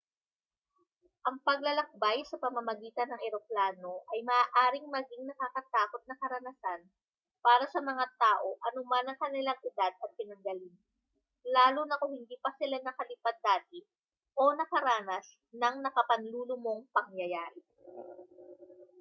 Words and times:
ang 1.29 1.37
paglalakbay 1.47 2.19
sa 2.27 2.39
pamamagitan 2.43 3.09
ng 3.13 3.21
eroplano 3.27 3.93
ay 4.11 4.19
maaaring 4.31 4.87
maging 4.95 5.23
nakakatakot 5.29 6.01
na 6.09 6.15
karanasan 6.21 6.81
para 7.45 7.65
sa 7.73 7.79
mga 7.89 8.05
tao 8.23 8.49
anuman 8.73 9.05
ang 9.13 9.17
kanilang 9.23 9.59
edad 9.69 9.93
at 10.03 10.11
pinanggalingan 10.19 10.81
lalo 11.55 11.81
na 11.85 11.99
kung 12.01 12.13
hindi 12.19 12.33
pa 12.43 12.49
sila 12.59 12.77
nakalipad 12.81 13.35
dati 13.47 13.79
o 14.41 14.43
nakaranas 14.59 15.27
ng 15.61 15.75
nakapanlulumong 15.85 16.81
pangyayari 16.95 17.61